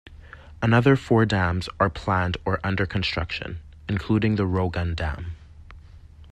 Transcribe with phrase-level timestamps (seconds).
[0.63, 5.35] Another four dams are planned or under construction, including the Rogun Dam.